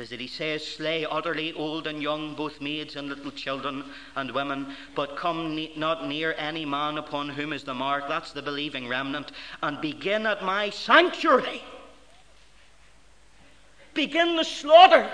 [0.00, 3.84] is that he says, Slay utterly old and young, both maids and little children
[4.16, 8.32] and women, but come ne- not near any man upon whom is the mark, that's
[8.32, 9.30] the believing remnant,
[9.62, 11.62] and begin at my sanctuary.
[13.94, 15.08] Begin the slaughter.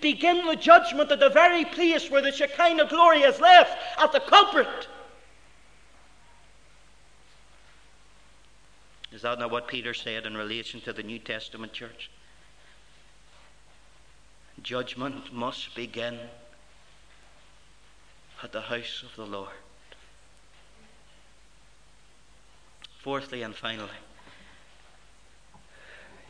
[0.00, 4.20] Begin the judgment at the very place where the Shekinah glory is left, at the
[4.20, 4.88] culprit.
[9.12, 12.10] Is that not what Peter said in relation to the New Testament church?
[14.64, 16.18] Judgment must begin
[18.42, 19.50] at the house of the Lord.
[22.98, 23.90] Fourthly and finally,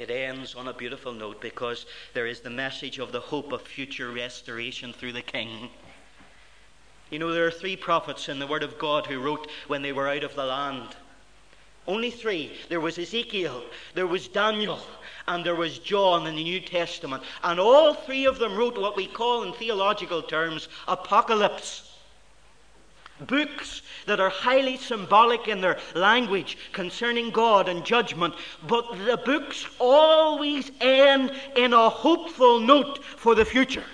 [0.01, 3.63] it ends on a beautiful note because there is the message of the hope of
[3.63, 5.71] future restoration through the King.
[7.11, 9.93] You know, there are three prophets in the Word of God who wrote when they
[9.93, 10.97] were out of the land.
[11.87, 12.53] Only three.
[12.69, 13.63] There was Ezekiel,
[13.95, 14.81] there was Daniel,
[15.29, 17.23] and there was John in the New Testament.
[17.43, 21.91] And all three of them wrote what we call in theological terms apocalypse.
[23.21, 28.35] Books that are highly symbolic in their language concerning God and judgment,
[28.67, 33.85] but the books always end in a hopeful note for the future.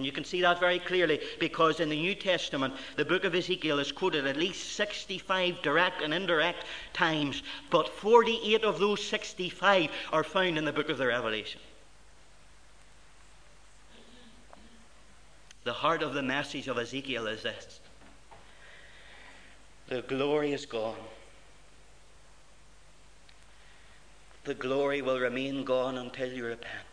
[0.00, 3.34] And you can see that very clearly because in the New Testament, the book of
[3.34, 9.90] Ezekiel is quoted at least 65 direct and indirect times, but 48 of those 65
[10.10, 11.60] are found in the book of the Revelation.
[15.64, 17.80] The heart of the message of Ezekiel is this
[19.88, 20.96] the glory is gone.
[24.44, 26.89] The glory will remain gone until you repent.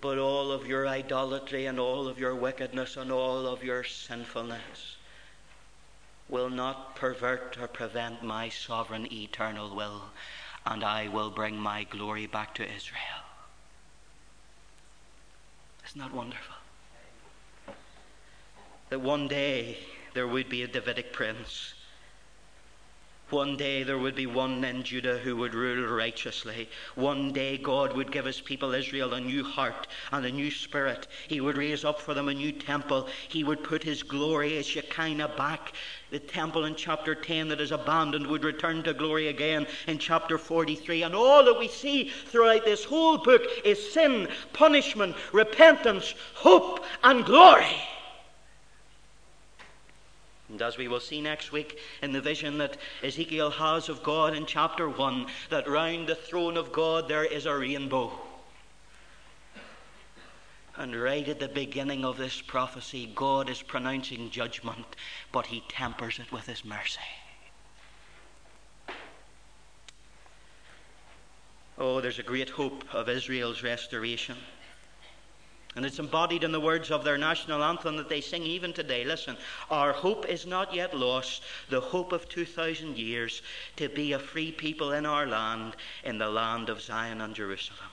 [0.00, 4.96] But all of your idolatry and all of your wickedness and all of your sinfulness
[6.28, 10.02] will not pervert or prevent my sovereign eternal will,
[10.64, 13.24] and I will bring my glory back to Israel.
[15.86, 16.54] Isn't that wonderful?
[18.90, 19.78] That one day
[20.14, 21.74] there would be a Davidic prince
[23.30, 26.68] one day there would be one in Judah who would rule righteously.
[26.94, 31.06] One day God would give his people Israel a new heart and a new spirit.
[31.28, 33.06] He would raise up for them a new temple.
[33.28, 35.74] He would put his glory, his Shekinah back.
[36.10, 40.38] The temple in chapter 10 that is abandoned would return to glory again in chapter
[40.38, 41.02] 43.
[41.02, 47.26] And all that we see throughout this whole book is sin, punishment, repentance, hope, and
[47.26, 47.76] glory.
[50.48, 54.34] And as we will see next week in the vision that Ezekiel has of God
[54.34, 58.12] in chapter 1, that round the throne of God there is a rainbow.
[60.76, 64.86] And right at the beginning of this prophecy, God is pronouncing judgment,
[65.32, 67.00] but he tempers it with his mercy.
[71.76, 74.36] Oh, there's a great hope of Israel's restoration.
[75.76, 79.04] And it's embodied in the words of their national anthem that they sing even today.
[79.04, 79.36] Listen,
[79.70, 83.42] our hope is not yet lost, the hope of 2,000 years
[83.76, 87.90] to be a free people in our land, in the land of Zion and Jerusalem.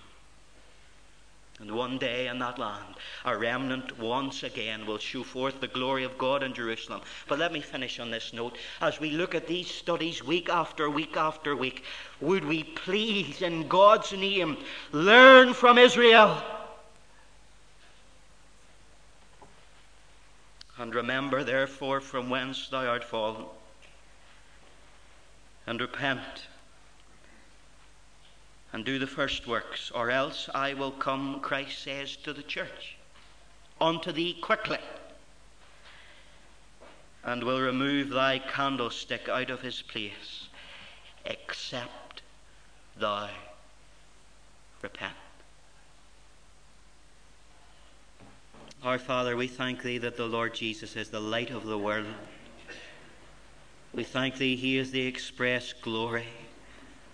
[1.60, 6.04] And one day in that land, a remnant once again will show forth the glory
[6.04, 7.02] of God in Jerusalem.
[7.28, 8.58] But let me finish on this note.
[8.82, 11.84] As we look at these studies week after week after week,
[12.20, 14.58] would we please, in God's name,
[14.92, 16.42] learn from Israel?
[20.86, 23.48] And remember, therefore, from whence thou art fallen,
[25.66, 26.46] and repent,
[28.72, 32.98] and do the first works, or else I will come, Christ says to the church,
[33.82, 34.78] unto thee quickly,
[37.24, 40.50] and will remove thy candlestick out of his place,
[41.26, 42.22] except
[42.96, 43.32] thou
[44.84, 45.16] repent.
[48.86, 52.06] Our Father, we thank Thee that the Lord Jesus is the light of the world.
[53.96, 56.28] We thank Thee He is the express glory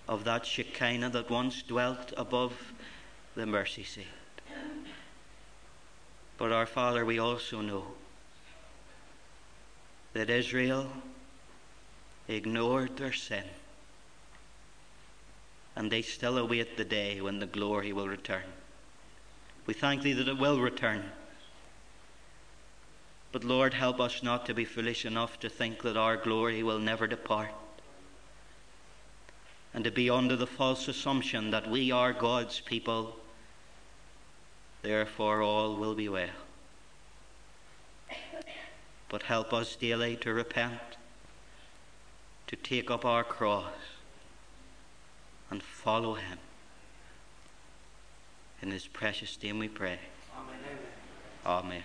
[0.05, 2.73] of that Shekinah that once dwelt above
[3.35, 4.05] the mercy seat.
[6.37, 7.85] But our Father, we also know
[10.11, 10.91] that Israel
[12.27, 13.45] ignored their sin
[15.77, 18.43] and they still await the day when the glory will return.
[19.65, 21.05] We thank Thee that it will return.
[23.31, 26.79] But Lord, help us not to be foolish enough to think that our glory will
[26.79, 27.51] never depart
[29.73, 33.15] and to be under the false assumption that we are God's people,
[34.81, 36.27] therefore all will be well.
[39.07, 40.79] But help us daily to repent,
[42.47, 43.73] to take up our cross,
[45.49, 46.37] and follow Him.
[48.61, 49.99] In His precious name we pray.
[50.37, 50.77] Amen.
[51.45, 51.83] Amen.